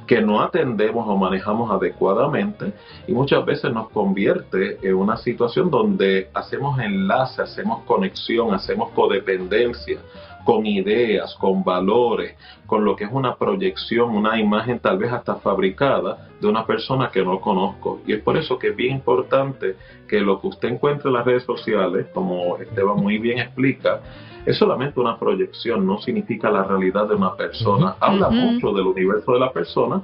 que 0.06 0.22
no 0.22 0.40
atendemos 0.40 1.06
o 1.06 1.16
manejamos 1.18 1.70
adecuadamente 1.70 2.72
y 3.06 3.12
muchas 3.12 3.44
veces 3.44 3.74
nos 3.74 3.90
convierte 3.90 4.78
en 4.82 4.94
una 4.94 5.18
situación 5.18 5.70
donde 5.70 6.30
hacemos 6.32 6.78
enlace, 6.78 7.42
hacemos 7.42 7.82
conexión, 7.84 8.54
hacemos 8.54 8.90
codependencia 8.92 9.98
con 10.44 10.66
ideas, 10.66 11.34
con 11.40 11.64
valores, 11.64 12.36
con 12.66 12.84
lo 12.84 12.94
que 12.94 13.04
es 13.04 13.10
una 13.12 13.36
proyección, 13.36 14.10
una 14.10 14.38
imagen 14.38 14.78
tal 14.78 14.98
vez 14.98 15.12
hasta 15.12 15.36
fabricada 15.36 16.28
de 16.40 16.46
una 16.46 16.66
persona 16.66 17.10
que 17.10 17.24
no 17.24 17.40
conozco. 17.40 18.00
Y 18.06 18.12
es 18.12 18.22
por 18.22 18.36
eso 18.36 18.58
que 18.58 18.68
es 18.68 18.76
bien 18.76 18.96
importante 18.96 19.76
que 20.06 20.20
lo 20.20 20.40
que 20.40 20.48
usted 20.48 20.68
encuentre 20.68 21.08
en 21.08 21.14
las 21.14 21.24
redes 21.24 21.44
sociales, 21.44 22.06
como 22.12 22.58
Esteban 22.58 22.96
muy 22.96 23.18
bien 23.18 23.38
explica, 23.38 24.00
es 24.44 24.58
solamente 24.58 25.00
una 25.00 25.18
proyección, 25.18 25.86
no 25.86 25.98
significa 25.98 26.50
la 26.50 26.64
realidad 26.64 27.08
de 27.08 27.14
una 27.14 27.34
persona. 27.34 27.96
Habla 27.98 28.28
mucho 28.28 28.72
del 28.72 28.86
universo 28.86 29.32
de 29.32 29.40
la 29.40 29.50
persona, 29.50 30.02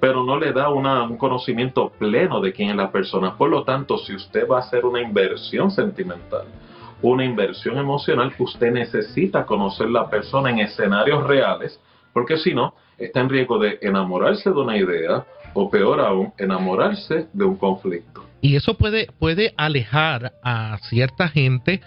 pero 0.00 0.24
no 0.24 0.38
le 0.38 0.52
da 0.52 0.70
un 0.70 1.18
conocimiento 1.18 1.90
pleno 1.98 2.40
de 2.40 2.52
quién 2.52 2.70
es 2.70 2.76
la 2.76 2.90
persona. 2.90 3.36
Por 3.36 3.50
lo 3.50 3.64
tanto, 3.64 3.98
si 3.98 4.14
usted 4.14 4.48
va 4.48 4.56
a 4.56 4.60
hacer 4.60 4.86
una 4.86 5.02
inversión 5.02 5.70
sentimental, 5.70 6.46
una 7.12 7.24
inversión 7.24 7.76
emocional, 7.76 8.32
usted 8.38 8.72
necesita 8.72 9.44
conocer 9.44 9.90
la 9.90 10.08
persona 10.08 10.50
en 10.50 10.60
escenarios 10.60 11.26
reales, 11.26 11.78
porque 12.12 12.38
si 12.38 12.54
no, 12.54 12.74
está 12.96 13.20
en 13.20 13.28
riesgo 13.28 13.58
de 13.58 13.78
enamorarse 13.82 14.50
de 14.50 14.56
una 14.56 14.76
idea 14.76 15.24
o 15.52 15.70
peor 15.70 16.00
aún, 16.00 16.32
enamorarse 16.38 17.26
de 17.32 17.44
un 17.44 17.56
conflicto. 17.56 18.24
Y 18.40 18.56
eso 18.56 18.74
puede, 18.74 19.08
puede 19.18 19.52
alejar 19.56 20.32
a 20.42 20.78
cierta 20.88 21.28
gente 21.28 21.80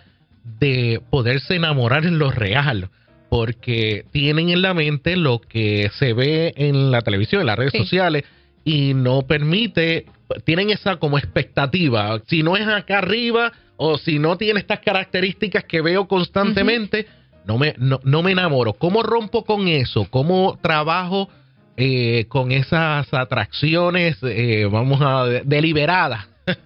de 0.43 1.01
poderse 1.09 1.55
enamorar 1.55 2.05
en 2.05 2.19
lo 2.19 2.31
real, 2.31 2.89
porque 3.29 4.05
tienen 4.11 4.49
en 4.49 4.61
la 4.61 4.73
mente 4.73 5.17
lo 5.17 5.39
que 5.39 5.89
se 5.97 6.13
ve 6.13 6.53
en 6.55 6.91
la 6.91 7.01
televisión, 7.01 7.41
en 7.41 7.47
las 7.47 7.57
redes 7.57 7.73
sociales, 7.73 8.23
y 8.67 8.93
no 8.93 9.21
permite, 9.21 10.07
tienen 10.43 10.71
esa 10.71 10.97
como 10.97 11.17
expectativa, 11.17 12.19
si 12.27 12.43
no 12.43 12.57
es 12.57 12.67
acá 12.67 12.97
arriba 12.97 13.53
o 13.77 13.97
si 13.97 14.19
no 14.19 14.37
tiene 14.37 14.59
estas 14.59 14.81
características 14.81 15.63
que 15.63 15.79
veo 15.79 16.05
constantemente, 16.05 17.07
no, 17.45 17.57
me, 17.57 17.75
no, 17.77 18.23
me 18.23 18.31
enamoro. 18.33 18.73
¿Cómo 18.73 19.03
rompo 19.03 19.45
con 19.45 19.69
eso? 19.69 20.05
¿Cómo 20.09 20.59
trabajo 20.61 21.29
eh, 21.77 22.25
con 22.27 22.51
esas 22.51 23.07
atracciones, 23.13 24.17
eh, 24.23 24.67
vamos 24.69 24.99
a, 25.01 25.23
deliberadas? 25.45 26.27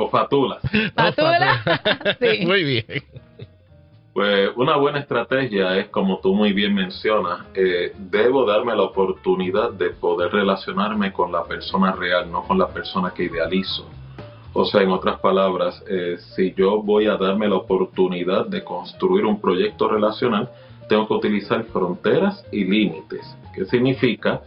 O 0.00 0.08
fatulas. 0.08 0.60
¿Fatulas? 0.94 1.60
sí. 2.20 2.46
Muy 2.46 2.62
bien. 2.62 2.84
Pues 4.18 4.50
una 4.56 4.76
buena 4.76 4.98
estrategia 4.98 5.78
es, 5.78 5.90
como 5.90 6.18
tú 6.18 6.34
muy 6.34 6.52
bien 6.52 6.74
mencionas, 6.74 7.46
eh, 7.54 7.92
debo 7.96 8.44
darme 8.44 8.74
la 8.74 8.82
oportunidad 8.82 9.70
de 9.70 9.90
poder 9.90 10.32
relacionarme 10.32 11.12
con 11.12 11.30
la 11.30 11.44
persona 11.44 11.92
real, 11.92 12.28
no 12.28 12.42
con 12.42 12.58
la 12.58 12.66
persona 12.66 13.12
que 13.14 13.22
idealizo. 13.22 13.88
O 14.54 14.64
sea, 14.64 14.82
en 14.82 14.90
otras 14.90 15.20
palabras, 15.20 15.84
eh, 15.88 16.16
si 16.34 16.52
yo 16.54 16.82
voy 16.82 17.06
a 17.06 17.16
darme 17.16 17.46
la 17.46 17.54
oportunidad 17.54 18.44
de 18.46 18.64
construir 18.64 19.24
un 19.24 19.40
proyecto 19.40 19.86
relacional, 19.86 20.50
tengo 20.88 21.06
que 21.06 21.14
utilizar 21.14 21.62
fronteras 21.66 22.44
y 22.50 22.64
límites. 22.64 23.24
¿Qué 23.54 23.66
significa? 23.66 24.40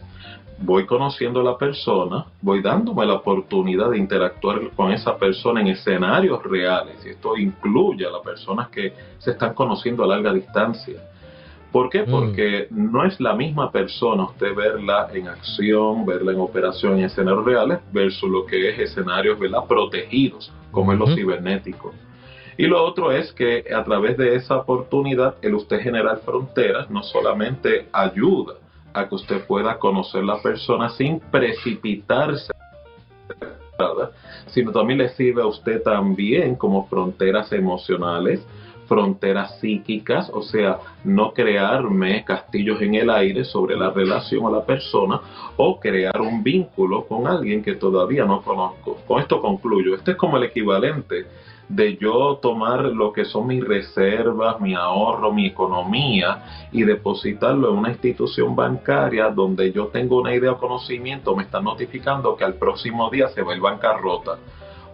Voy 0.62 0.86
conociendo 0.86 1.40
a 1.40 1.44
la 1.44 1.58
persona, 1.58 2.24
voy 2.40 2.62
dándome 2.62 3.04
la 3.04 3.14
oportunidad 3.14 3.90
de 3.90 3.98
interactuar 3.98 4.70
con 4.76 4.92
esa 4.92 5.16
persona 5.16 5.60
en 5.60 5.68
escenarios 5.68 6.42
reales. 6.44 7.04
Y 7.04 7.10
esto 7.10 7.36
incluye 7.36 8.06
a 8.06 8.10
las 8.10 8.22
personas 8.22 8.68
que 8.68 8.92
se 9.18 9.32
están 9.32 9.54
conociendo 9.54 10.04
a 10.04 10.06
larga 10.06 10.32
distancia. 10.32 11.00
¿Por 11.72 11.88
qué? 11.90 12.02
Mm. 12.02 12.10
Porque 12.10 12.68
no 12.70 13.04
es 13.04 13.18
la 13.20 13.34
misma 13.34 13.72
persona 13.72 14.24
usted 14.24 14.54
verla 14.54 15.08
en 15.12 15.28
acción, 15.28 16.06
verla 16.06 16.32
en 16.32 16.40
operación 16.40 16.98
en 16.98 17.04
escenarios 17.04 17.44
reales, 17.44 17.78
versus 17.92 18.30
lo 18.30 18.46
que 18.46 18.70
es 18.70 18.78
escenarios 18.78 19.38
¿verdad? 19.38 19.64
protegidos, 19.66 20.52
como 20.70 20.92
es 20.92 20.98
lo 20.98 21.06
cibernético. 21.06 21.92
Y 22.58 22.66
lo 22.66 22.84
otro 22.84 23.10
es 23.10 23.32
que 23.32 23.64
a 23.74 23.82
través 23.82 24.18
de 24.18 24.36
esa 24.36 24.58
oportunidad, 24.58 25.36
el 25.40 25.54
usted 25.54 25.80
generar 25.80 26.18
fronteras 26.18 26.90
no 26.90 27.02
solamente 27.02 27.88
ayuda 27.92 28.54
a 28.94 29.08
que 29.08 29.14
usted 29.14 29.46
pueda 29.46 29.78
conocer 29.78 30.24
la 30.24 30.40
persona 30.40 30.90
sin 30.90 31.20
precipitarse, 31.20 32.52
sino 34.46 34.72
también 34.72 34.98
le 34.98 35.08
sirve 35.10 35.42
a 35.42 35.46
usted 35.46 35.82
también 35.82 36.56
como 36.56 36.86
fronteras 36.86 37.52
emocionales, 37.52 38.46
fronteras 38.86 39.58
psíquicas, 39.60 40.30
o 40.34 40.42
sea, 40.42 40.78
no 41.04 41.32
crearme 41.32 42.24
castillos 42.24 42.80
en 42.82 42.94
el 42.94 43.10
aire 43.10 43.44
sobre 43.44 43.76
la 43.76 43.90
relación 43.90 44.46
a 44.46 44.50
la 44.50 44.66
persona 44.66 45.20
o 45.56 45.80
crear 45.80 46.20
un 46.20 46.42
vínculo 46.42 47.06
con 47.06 47.26
alguien 47.26 47.62
que 47.62 47.74
todavía 47.74 48.24
no 48.24 48.42
conozco. 48.42 48.98
Con 49.06 49.20
esto 49.20 49.40
concluyo. 49.40 49.94
Este 49.94 50.10
es 50.12 50.16
como 50.16 50.36
el 50.36 50.44
equivalente 50.44 51.26
de 51.68 51.96
yo 51.96 52.38
tomar 52.42 52.84
lo 52.84 53.12
que 53.12 53.24
son 53.24 53.46
mis 53.46 53.64
reservas, 53.64 54.60
mi 54.60 54.74
ahorro, 54.74 55.32
mi 55.32 55.46
economía 55.46 56.68
y 56.70 56.82
depositarlo 56.82 57.70
en 57.70 57.78
una 57.78 57.90
institución 57.90 58.54
bancaria 58.54 59.28
donde 59.30 59.72
yo 59.72 59.86
tengo 59.88 60.20
una 60.20 60.34
idea 60.34 60.52
o 60.52 60.58
conocimiento, 60.58 61.34
me 61.34 61.44
están 61.44 61.64
notificando 61.64 62.36
que 62.36 62.44
al 62.44 62.54
próximo 62.54 63.08
día 63.10 63.28
se 63.28 63.42
va 63.42 63.54
el 63.54 63.60
bancarrota. 63.60 64.38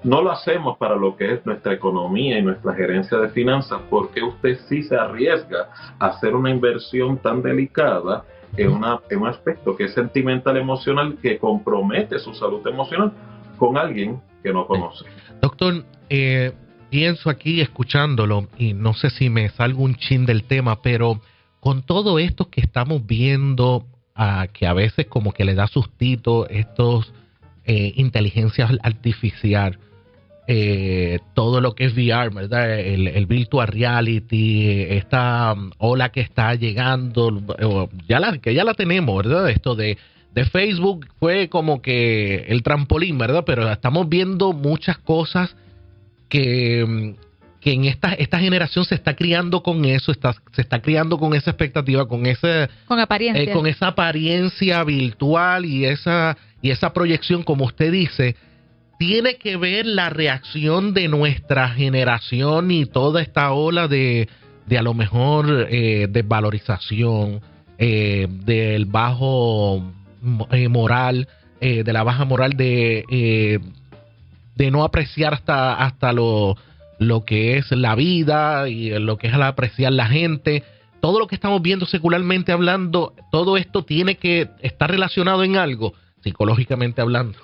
No 0.05 0.23
lo 0.23 0.31
hacemos 0.31 0.79
para 0.79 0.95
lo 0.95 1.17
que 1.17 1.35
es 1.35 1.45
nuestra 1.45 1.73
economía 1.73 2.39
y 2.39 2.43
nuestra 2.43 2.73
gerencia 2.75 3.19
de 3.19 3.31
finanzas 3.31 3.81
porque 3.91 4.23
usted 4.23 4.57
sí 4.69 4.85
se 4.85 4.97
arriesga 4.97 5.71
a 5.99 6.07
hacer 6.07 6.37
una 6.37 6.51
inversión 6.51 7.19
tan 7.19 7.43
delicada 7.43 8.25
en, 8.57 8.71
una, 8.71 9.01
en 9.11 9.21
un 9.21 9.27
aspecto 9.27 9.77
que 9.77 9.85
es 9.85 9.95
sentimental 9.95 10.57
emocional 10.57 11.19
que 11.21 11.39
compromete 11.39 12.19
su 12.21 12.33
salud 12.35 12.65
emocional 12.67 13.13
con 13.59 13.77
alguien 13.77 14.21
que 14.43 14.53
no 14.53 14.67
conoce. 14.67 15.05
Doctor, 15.41 15.85
eh, 16.11 16.53
pienso 16.91 17.31
aquí 17.31 17.61
escuchándolo 17.61 18.49
y 18.59 18.75
no 18.75 18.95
sé 18.95 19.11
si 19.11 19.31
me 19.31 19.49
salgo 19.51 19.83
un 19.83 19.97
chin 19.97 20.27
del 20.27 20.45
tema, 20.45 20.83
pero 20.83 21.21
con 21.61 21.83
todo 21.83 22.19
esto 22.19 22.51
que 22.51 22.61
estamos 22.61 23.07
viendo, 23.07 23.87
que 24.53 24.67
a 24.67 24.73
veces 24.73 25.07
como 25.07 25.33
que 25.33 25.45
le 25.45 25.55
da 25.55 25.69
sustito 25.69 26.49
estos 26.49 27.13
eh, 27.65 27.93
inteligencias 27.97 28.73
artificial, 28.83 29.79
eh, 30.49 31.19
todo 31.35 31.61
lo 31.61 31.75
que 31.75 31.85
es 31.85 31.93
VR, 31.93 32.31
¿verdad? 32.31 32.81
El, 32.81 33.27
virtual 33.27 33.69
reality, 33.69 34.71
esta 34.89 35.53
um, 35.53 35.71
ola 35.77 36.09
que 36.09 36.21
está 36.21 36.55
llegando, 36.55 37.43
ya 38.09 38.19
la, 38.19 38.39
que 38.39 38.55
ya 38.55 38.65
la 38.65 38.75
tenemos, 38.75 39.17
¿verdad? 39.19 39.51
Esto 39.51 39.77
de, 39.77 39.99
de 40.35 40.45
Facebook 40.45 41.07
fue 41.19 41.49
como 41.49 41.83
que 41.83 42.47
el 42.49 42.63
trampolín, 42.63 43.19
¿verdad? 43.19 43.45
Pero 43.47 43.71
estamos 43.71 44.09
viendo 44.09 44.53
muchas 44.53 44.99
cosas 44.99 45.57
que, 46.29 47.15
que 47.61 47.73
en 47.73 47.85
esta, 47.87 48.13
esta 48.13 48.39
generación 48.39 48.85
se 48.85 48.95
está 48.95 49.17
criando 49.17 49.63
con 49.63 49.85
eso, 49.85 50.13
está, 50.13 50.35
se 50.53 50.63
está 50.63 50.81
criando 50.81 51.19
con 51.19 51.35
esa 51.35 51.51
expectativa, 51.51 52.07
con 52.07 52.27
ese 52.27 52.69
con, 52.87 53.01
apariencia. 53.01 53.43
Eh, 53.43 53.53
con 53.53 53.67
esa 53.67 53.89
apariencia 53.89 54.85
virtual 54.85 55.65
y 55.65 55.87
esa, 55.87 56.37
y 56.63 56.71
esa 56.71 56.93
proyección, 56.93 57.43
como 57.43 57.65
usted 57.65 57.91
dice, 57.91 58.37
tiene 58.99 59.37
que 59.37 59.57
ver 59.57 59.87
la 59.87 60.11
reacción 60.11 60.93
de 60.93 61.09
nuestra 61.09 61.71
generación 61.71 62.71
y 62.71 62.85
toda 62.85 63.23
esta 63.23 63.53
ola 63.53 63.89
de, 63.89 64.29
de 64.67 64.79
a 64.79 64.83
lo 64.83 64.93
mejor 64.93 65.69
eh, 65.71 66.09
desvalorización, 66.11 67.41
eh, 67.79 68.27
del 68.29 68.87
bajo 68.87 69.85
eh, 70.51 70.69
moral, 70.69 71.29
de 71.61 71.93
la 71.93 72.05
baja 72.05 72.25
moral 72.25 72.53
de 72.53 73.05
de 74.59 74.73
no 74.73 74.83
apreciar 74.83 75.35
hasta, 75.35 75.75
hasta 75.75 76.13
lo, 76.13 76.57
lo 76.99 77.25
que 77.25 77.59
es 77.59 77.71
la 77.71 77.95
vida 77.95 78.69
y 78.69 78.91
lo 78.99 79.17
que 79.17 79.29
es 79.29 79.35
apreciar 79.35 79.93
la 79.93 80.07
gente. 80.07 80.65
Todo 81.01 81.21
lo 81.21 81.29
que 81.29 81.37
estamos 81.37 81.63
viendo 81.63 81.87
secularmente 81.87 82.51
hablando, 82.51 83.15
todo 83.31 83.57
esto 83.57 83.85
tiene 83.85 84.17
que 84.17 84.49
estar 84.61 84.91
relacionado 84.91 85.45
en 85.45 85.57
algo, 85.57 85.95
psicológicamente 86.25 87.01
hablando. 87.01 87.39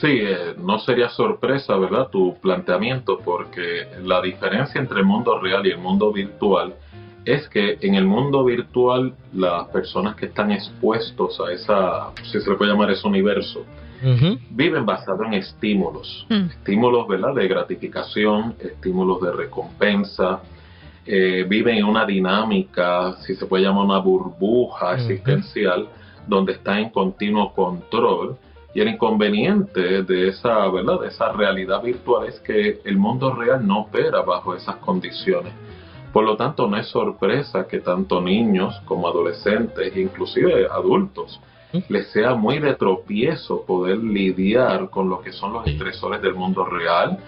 Sí, 0.00 0.20
eh, 0.22 0.54
no 0.56 0.78
sería 0.78 1.08
sorpresa, 1.08 1.76
¿verdad? 1.76 2.08
Tu 2.10 2.36
planteamiento, 2.40 3.18
porque 3.18 3.88
la 4.04 4.22
diferencia 4.22 4.80
entre 4.80 5.00
el 5.00 5.04
mundo 5.04 5.40
real 5.40 5.66
y 5.66 5.70
el 5.70 5.78
mundo 5.78 6.12
virtual 6.12 6.74
es 7.24 7.48
que 7.48 7.78
en 7.80 7.94
el 7.94 8.04
mundo 8.04 8.44
virtual 8.44 9.14
las 9.32 9.68
personas 9.68 10.16
que 10.16 10.26
están 10.26 10.50
expuestos 10.50 11.40
a 11.40 11.52
esa, 11.52 12.10
si 12.22 12.40
se 12.40 12.50
le 12.50 12.56
puede 12.56 12.70
llamar 12.70 12.90
ese 12.90 13.06
universo, 13.06 13.64
viven 14.50 14.84
basado 14.84 15.24
en 15.24 15.32
estímulos, 15.32 16.26
mm. 16.28 16.50
estímulos 16.50 17.08
¿verdad? 17.08 17.34
de 17.34 17.48
gratificación, 17.48 18.54
estímulos 18.60 19.22
de 19.22 19.32
recompensa, 19.32 20.42
eh, 21.06 21.44
viven 21.48 21.76
en 21.76 21.84
una 21.84 22.04
dinámica, 22.04 23.16
si 23.22 23.34
se 23.34 23.46
puede 23.46 23.64
llamar 23.64 23.84
una 23.84 23.98
burbuja 23.98 24.94
existencial, 24.94 25.88
donde 26.26 26.52
está 26.52 26.78
en 26.78 26.90
continuo 26.90 27.52
control. 27.54 28.36
Y 28.74 28.80
el 28.80 28.88
inconveniente 28.88 30.02
de 30.02 30.28
esa, 30.28 30.68
¿verdad? 30.68 31.00
de 31.00 31.08
esa 31.08 31.30
realidad 31.32 31.80
virtual 31.82 32.26
es 32.26 32.40
que 32.40 32.80
el 32.84 32.96
mundo 32.96 33.32
real 33.32 33.64
no 33.64 33.82
opera 33.82 34.22
bajo 34.22 34.54
esas 34.54 34.76
condiciones. 34.76 35.52
Por 36.14 36.24
lo 36.24 36.36
tanto, 36.36 36.68
no 36.68 36.76
es 36.76 36.86
sorpresa 36.86 37.66
que 37.66 37.80
tanto 37.80 38.20
niños 38.20 38.80
como 38.84 39.08
adolescentes, 39.08 39.96
inclusive 39.96 40.68
adultos, 40.70 41.40
les 41.88 42.06
sea 42.12 42.36
muy 42.36 42.60
de 42.60 42.74
tropiezo 42.74 43.64
poder 43.66 43.98
lidiar 43.98 44.90
con 44.90 45.08
lo 45.08 45.20
que 45.20 45.32
son 45.32 45.52
los 45.52 45.66
estresores 45.66 46.22
del 46.22 46.36
mundo 46.36 46.64
real, 46.64 47.18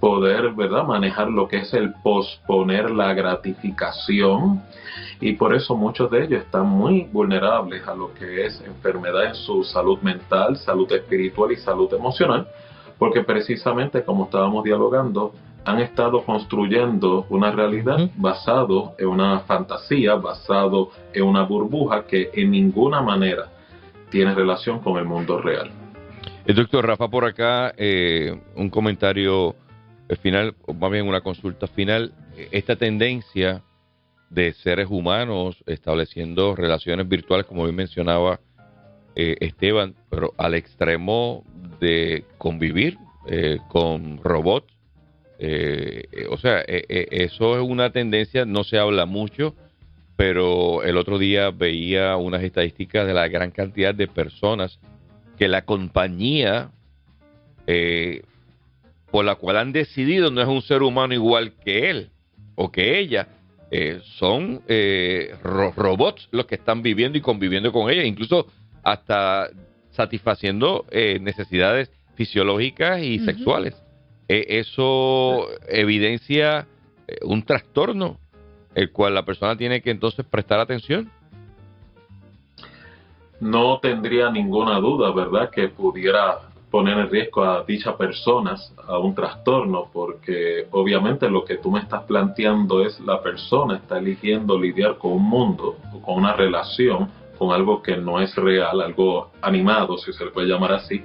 poder, 0.00 0.54
¿verdad?, 0.54 0.84
manejar 0.84 1.28
lo 1.28 1.48
que 1.48 1.58
es 1.58 1.74
el 1.74 1.92
posponer 2.02 2.90
la 2.90 3.12
gratificación. 3.12 4.62
Y 5.20 5.34
por 5.34 5.54
eso 5.54 5.76
muchos 5.76 6.10
de 6.10 6.24
ellos 6.24 6.42
están 6.42 6.66
muy 6.66 7.10
vulnerables 7.12 7.86
a 7.86 7.94
lo 7.94 8.14
que 8.14 8.46
es 8.46 8.58
enfermedad 8.62 9.26
en 9.26 9.34
su 9.34 9.64
salud 9.64 9.98
mental, 10.00 10.56
salud 10.56 10.90
espiritual 10.90 11.52
y 11.52 11.56
salud 11.56 11.92
emocional, 11.92 12.48
porque 12.98 13.22
precisamente 13.22 14.02
como 14.02 14.24
estábamos 14.24 14.64
dialogando, 14.64 15.34
han 15.64 15.80
estado 15.80 16.24
construyendo 16.24 17.26
una 17.28 17.50
realidad 17.50 18.10
basado 18.16 18.94
en 18.98 19.08
una 19.08 19.40
fantasía, 19.40 20.14
basado 20.14 20.90
en 21.12 21.24
una 21.24 21.42
burbuja 21.42 22.06
que 22.06 22.30
en 22.34 22.50
ninguna 22.50 23.02
manera 23.02 23.48
tiene 24.10 24.34
relación 24.34 24.80
con 24.80 24.98
el 24.98 25.04
mundo 25.04 25.40
real. 25.40 25.70
El 26.46 26.56
doctor 26.56 26.86
Rafa 26.86 27.08
por 27.08 27.24
acá, 27.24 27.72
eh, 27.76 28.36
un 28.56 28.70
comentario 28.70 29.54
final, 30.22 30.54
o 30.66 30.74
más 30.74 30.90
bien 30.90 31.06
una 31.06 31.20
consulta 31.20 31.66
final. 31.66 32.12
Esta 32.50 32.76
tendencia 32.76 33.62
de 34.30 34.52
seres 34.54 34.88
humanos 34.88 35.62
estableciendo 35.66 36.56
relaciones 36.56 37.08
virtuales, 37.08 37.46
como 37.46 37.64
bien 37.64 37.76
mencionaba 37.76 38.40
eh, 39.16 39.36
Esteban, 39.40 39.94
pero 40.08 40.32
al 40.38 40.54
extremo 40.54 41.44
de 41.80 42.24
convivir 42.38 42.96
eh, 43.26 43.58
con 43.68 44.22
robots. 44.22 44.72
Eh, 45.42 46.26
o 46.28 46.36
sea, 46.36 46.60
eso 46.66 47.56
es 47.56 47.62
una 47.62 47.90
tendencia, 47.90 48.44
no 48.44 48.62
se 48.62 48.78
habla 48.78 49.06
mucho, 49.06 49.56
pero 50.16 50.82
el 50.82 50.98
otro 50.98 51.18
día 51.18 51.50
veía 51.50 52.16
unas 52.16 52.42
estadísticas 52.42 53.06
de 53.06 53.14
la 53.14 53.28
gran 53.28 53.50
cantidad 53.50 53.94
de 53.94 54.06
personas 54.06 54.78
que 55.38 55.48
la 55.48 55.64
compañía 55.64 56.70
por 59.10 59.24
la 59.24 59.36
cual 59.36 59.56
han 59.56 59.72
decidido 59.72 60.30
no 60.30 60.42
es 60.42 60.48
un 60.48 60.62
ser 60.62 60.82
humano 60.82 61.14
igual 61.14 61.52
que 61.64 61.90
él 61.90 62.10
o 62.54 62.70
que 62.70 62.98
ella, 62.98 63.28
eh, 63.70 64.00
son 64.18 64.62
eh, 64.66 65.32
robots 65.42 66.28
los 66.32 66.46
que 66.46 66.56
están 66.56 66.82
viviendo 66.82 67.16
y 67.16 67.20
conviviendo 67.20 67.72
con 67.72 67.88
ella, 67.88 68.02
incluso 68.02 68.46
hasta 68.82 69.48
satisfaciendo 69.92 70.84
eh, 70.90 71.18
necesidades 71.20 71.90
fisiológicas 72.16 73.00
y 73.02 73.20
sexuales. 73.20 73.74
Eso 74.30 75.48
evidencia 75.68 76.66
un 77.22 77.42
trastorno, 77.42 78.18
el 78.74 78.92
cual 78.92 79.14
la 79.14 79.24
persona 79.24 79.56
tiene 79.56 79.80
que 79.82 79.90
entonces 79.90 80.24
prestar 80.24 80.60
atención. 80.60 81.10
No 83.40 83.78
tendría 83.80 84.30
ninguna 84.30 84.78
duda, 84.78 85.10
¿verdad?, 85.12 85.50
que 85.50 85.68
pudiera 85.68 86.38
poner 86.70 86.98
en 86.98 87.10
riesgo 87.10 87.42
a 87.42 87.64
dichas 87.64 87.96
personas 87.96 88.72
a 88.86 88.98
un 88.98 89.14
trastorno, 89.14 89.88
porque 89.92 90.68
obviamente 90.70 91.28
lo 91.28 91.44
que 91.44 91.56
tú 91.56 91.70
me 91.72 91.80
estás 91.80 92.04
planteando 92.04 92.84
es 92.84 93.00
la 93.00 93.20
persona 93.20 93.76
está 93.76 93.98
eligiendo 93.98 94.56
lidiar 94.56 94.98
con 94.98 95.12
un 95.12 95.24
mundo 95.24 95.78
o 95.92 96.00
con 96.00 96.18
una 96.18 96.34
relación, 96.34 97.10
con 97.40 97.52
algo 97.52 97.82
que 97.82 97.96
no 97.96 98.20
es 98.20 98.36
real, 98.36 98.82
algo 98.82 99.30
animado, 99.40 99.96
si 99.96 100.12
se 100.12 100.26
le 100.26 100.30
puede 100.30 100.46
llamar 100.46 100.72
así, 100.74 101.02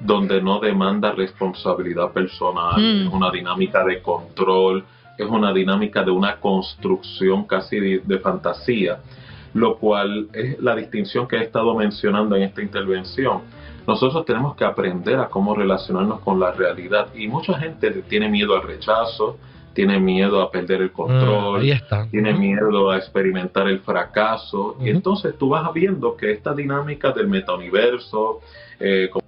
donde 0.00 0.42
no 0.42 0.58
demanda 0.58 1.12
responsabilidad 1.12 2.10
personal, 2.10 2.80
mm. 2.80 3.06
es 3.06 3.12
una 3.12 3.30
dinámica 3.30 3.84
de 3.84 4.02
control, 4.02 4.84
es 5.16 5.26
una 5.26 5.52
dinámica 5.52 6.02
de 6.02 6.10
una 6.10 6.40
construcción 6.40 7.44
casi 7.44 7.78
de 7.98 8.18
fantasía, 8.18 8.98
lo 9.54 9.76
cual 9.76 10.28
es 10.32 10.60
la 10.60 10.74
distinción 10.74 11.28
que 11.28 11.36
he 11.36 11.42
estado 11.44 11.76
mencionando 11.76 12.34
en 12.34 12.42
esta 12.42 12.62
intervención 12.62 13.42
nosotros 13.86 14.24
tenemos 14.24 14.56
que 14.56 14.64
aprender 14.64 15.20
a 15.20 15.28
cómo 15.28 15.54
relacionarnos 15.54 16.18
con 16.20 16.40
la 16.40 16.50
realidad 16.50 17.14
y 17.14 17.28
mucha 17.28 17.54
gente 17.54 17.90
tiene 18.08 18.28
miedo 18.28 18.56
al 18.56 18.62
rechazo, 18.62 19.38
tiene 19.76 20.00
miedo 20.00 20.40
a 20.40 20.50
perder 20.50 20.80
el 20.80 20.90
control, 20.90 21.62
mm, 21.62 22.10
tiene 22.10 22.32
miedo 22.32 22.90
a 22.90 22.96
experimentar 22.96 23.68
el 23.68 23.80
fracaso. 23.80 24.78
Y 24.80 24.88
entonces 24.88 25.36
tú 25.38 25.50
vas 25.50 25.70
viendo 25.74 26.16
que 26.16 26.32
esta 26.32 26.54
dinámica 26.54 27.12
del 27.12 27.28
metauniverso, 27.28 28.40
eh, 28.80 29.10
con 29.12 29.22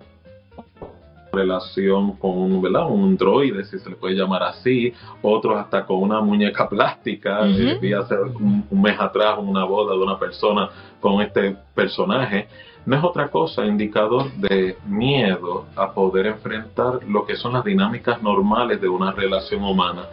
relación 1.30 2.16
con 2.16 2.30
un, 2.30 2.62
¿verdad? 2.62 2.90
un 2.90 3.14
droide, 3.18 3.62
si 3.64 3.78
se 3.78 3.90
le 3.90 3.96
puede 3.96 4.14
llamar 4.14 4.42
así, 4.42 4.94
otros 5.20 5.58
hasta 5.58 5.84
con 5.84 5.98
una 5.98 6.22
muñeca 6.22 6.66
plástica. 6.74 7.46
Eh, 7.46 7.78
vi 7.78 7.92
hace 7.92 8.14
un, 8.14 8.66
un, 8.70 8.82
mes 8.82 8.98
atrás 8.98 9.36
una 9.38 9.64
boda 9.64 9.94
de 9.94 10.02
una 10.02 10.18
persona 10.18 10.70
con 10.98 11.20
este 11.20 11.54
personaje 11.74 12.48
no 12.86 12.96
es 12.96 13.04
otra 13.04 13.28
cosa 13.28 13.66
indicador 13.66 14.32
de 14.32 14.78
miedo 14.86 15.66
a 15.76 15.92
poder 15.92 16.24
enfrentar 16.24 17.00
lo 17.06 17.26
que 17.26 17.36
son 17.36 17.52
las 17.52 17.62
dinámicas 17.62 18.22
normales 18.22 18.80
de 18.80 18.88
una 18.88 19.12
relación 19.12 19.62
humana. 19.62 20.06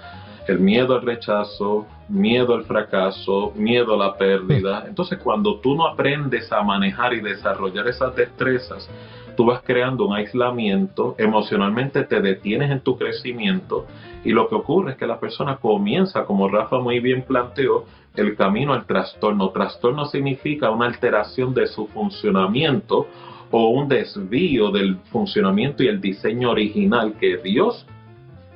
El 0.47 0.59
miedo 0.59 0.95
al 0.95 1.01
rechazo, 1.01 1.87
miedo 2.07 2.53
al 2.53 2.65
fracaso, 2.65 3.51
miedo 3.55 3.95
a 3.95 3.97
la 3.97 4.17
pérdida. 4.17 4.85
Entonces 4.87 5.19
cuando 5.19 5.59
tú 5.59 5.75
no 5.75 5.87
aprendes 5.87 6.51
a 6.51 6.61
manejar 6.61 7.13
y 7.13 7.21
desarrollar 7.21 7.87
esas 7.87 8.15
destrezas, 8.15 8.89
tú 9.35 9.45
vas 9.45 9.61
creando 9.63 10.05
un 10.05 10.15
aislamiento, 10.15 11.15
emocionalmente 11.17 12.03
te 12.03 12.21
detienes 12.21 12.71
en 12.71 12.79
tu 12.79 12.97
crecimiento 12.97 13.85
y 14.23 14.31
lo 14.31 14.47
que 14.47 14.55
ocurre 14.55 14.91
es 14.91 14.97
que 14.97 15.07
la 15.07 15.19
persona 15.19 15.57
comienza, 15.57 16.25
como 16.25 16.47
Rafa 16.47 16.79
muy 16.79 16.99
bien 16.99 17.23
planteó, 17.23 17.85
el 18.15 18.35
camino 18.35 18.73
al 18.73 18.85
trastorno. 18.85 19.49
Trastorno 19.49 20.05
significa 20.05 20.69
una 20.71 20.85
alteración 20.85 21.53
de 21.53 21.67
su 21.67 21.87
funcionamiento 21.87 23.07
o 23.51 23.69
un 23.69 23.87
desvío 23.87 24.71
del 24.71 24.97
funcionamiento 25.11 25.83
y 25.83 25.87
el 25.87 26.01
diseño 26.01 26.51
original 26.51 27.15
que 27.19 27.37
Dios 27.37 27.85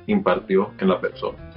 impartió 0.06 0.70
en 0.78 0.88
la 0.88 1.00
persona. 1.00 1.49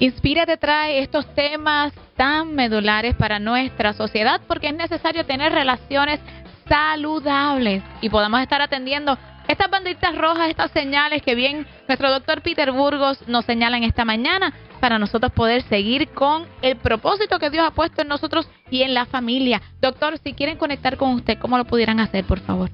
Inspira 0.00 0.44
te 0.44 0.56
trae 0.56 0.98
estos 0.98 1.26
temas 1.34 1.92
tan 2.16 2.54
medulares 2.54 3.14
para 3.14 3.38
nuestra 3.38 3.92
sociedad 3.92 4.40
porque 4.46 4.68
es 4.68 4.74
necesario 4.74 5.24
tener 5.24 5.52
relaciones 5.52 6.20
saludables 6.68 7.82
y 8.00 8.08
podamos 8.08 8.40
estar 8.40 8.60
atendiendo 8.60 9.16
estas 9.46 9.70
banditas 9.70 10.16
rojas, 10.16 10.48
estas 10.48 10.70
señales 10.72 11.22
que 11.22 11.34
bien 11.34 11.66
nuestro 11.86 12.10
doctor 12.10 12.40
Peter 12.42 12.72
Burgos 12.72 13.28
nos 13.28 13.44
señala 13.44 13.76
en 13.76 13.84
esta 13.84 14.04
mañana 14.04 14.52
para 14.80 14.98
nosotros 14.98 15.32
poder 15.32 15.62
seguir 15.62 16.08
con 16.08 16.46
el 16.62 16.76
propósito 16.76 17.38
que 17.38 17.50
Dios 17.50 17.64
ha 17.66 17.70
puesto 17.70 18.02
en 18.02 18.08
nosotros 18.08 18.48
y 18.70 18.82
en 18.82 18.94
la 18.94 19.06
familia. 19.06 19.62
Doctor, 19.80 20.18
si 20.18 20.32
quieren 20.32 20.56
conectar 20.56 20.96
con 20.96 21.14
usted, 21.14 21.38
¿cómo 21.38 21.56
lo 21.58 21.66
pudieran 21.66 22.00
hacer, 22.00 22.24
por 22.24 22.40
favor? 22.40 22.70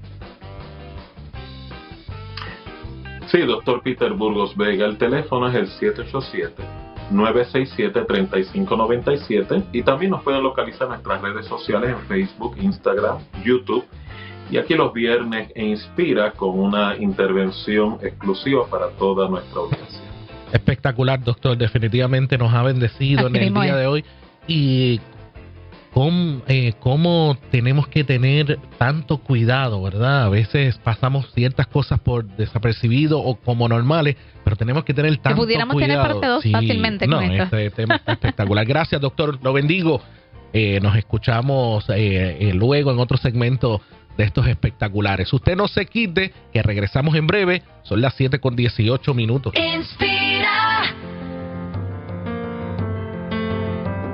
Sí, 3.27 3.41
doctor 3.41 3.83
Peter 3.83 4.13
Burgos 4.13 4.57
Vega, 4.57 4.87
el 4.87 4.97
teléfono 4.97 5.49
es 5.49 5.55
el 5.55 5.69
787-967-3597 7.11 9.65
y 9.73 9.83
también 9.83 10.13
nos 10.13 10.23
pueden 10.23 10.43
localizar 10.43 10.87
en 10.87 10.95
nuestras 10.95 11.21
redes 11.23 11.45
sociales 11.47 11.91
en 11.91 11.99
Facebook, 12.07 12.57
Instagram, 12.61 13.19
YouTube 13.45 13.85
y 14.51 14.59
aquí 14.59 14.75
los 14.75 14.93
viernes 14.93 15.51
e 15.55 15.65
Inspira 15.65 16.33
con 16.33 16.59
una 16.59 16.97
intervención 16.97 17.99
exclusiva 18.03 18.67
para 18.69 18.89
toda 18.91 19.29
nuestra 19.29 19.61
audiencia. 19.61 20.01
Espectacular, 20.53 21.23
doctor. 21.23 21.57
Definitivamente 21.57 22.37
nos 22.37 22.53
ha 22.53 22.65
bendecido 22.65 23.29
en 23.29 23.37
el 23.37 23.55
día 23.55 23.77
de 23.77 23.87
hoy. 23.87 24.05
Y 24.49 25.01
cómo, 25.93 26.43
eh, 26.47 26.75
cómo 26.81 27.37
tenemos 27.51 27.89
que 27.89 28.05
tener 28.05 28.59
tanto 28.79 29.19
cuidado, 29.19 29.83
¿verdad? 29.83 30.25
A 30.25 30.29
veces 30.29 30.79
pasamos 30.79 31.31
ciertas 31.33 31.67
cosas 31.67 32.01
por 32.01 32.25
desapercibido 32.37 33.21
o 33.21 33.37
como 33.37 33.69
normales, 33.69 34.17
pero 34.45 34.57
tenemos 34.57 34.85
que 34.85 34.95
tener 34.95 35.17
tanto 35.19 35.31
que 35.31 35.47
pudiéramos 35.47 35.77
tener 35.77 35.99
parte 35.99 36.27
2 36.27 36.45
fácilmente 36.51 37.07
no, 37.07 37.21
Este 37.21 37.71
tema 37.71 37.97
está 37.97 38.13
espectacular. 38.13 38.65
Gracias, 38.67 39.01
doctor. 39.01 39.39
Lo 39.43 39.53
bendigo. 39.53 40.01
Eh, 40.53 40.81
nos 40.83 40.97
escuchamos 40.97 41.85
eh, 41.91 42.51
luego 42.55 42.91
en 42.91 42.99
otro 42.99 43.17
segmento 43.17 43.81
de 44.17 44.25
estos 44.25 44.47
espectaculares. 44.47 45.33
Usted 45.33 45.57
no 45.57 45.69
se 45.69 45.87
quite, 45.87 46.33
que 46.53 46.63
regresamos 46.63 47.15
en 47.15 47.27
breve. 47.27 47.63
Son 47.83 48.01
las 48.01 48.15
7 48.15 48.39
con 48.39 48.57
18 48.57 49.15
minutos. 49.15 49.53